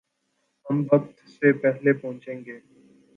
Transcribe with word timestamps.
ہم 0.65 0.77
وقت 0.91 1.19
سے 1.29 1.51
پہلے 1.61 1.93
پہنچیں 1.93 2.39
گے 2.45 2.57